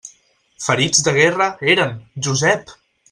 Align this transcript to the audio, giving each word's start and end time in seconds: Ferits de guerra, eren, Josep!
Ferits 0.67 1.03
de 1.07 1.13
guerra, 1.17 1.49
eren, 1.75 1.93
Josep! 2.29 2.75